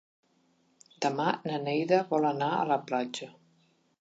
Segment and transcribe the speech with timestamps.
[1.05, 3.31] Demà na Neida vol anar a la platja.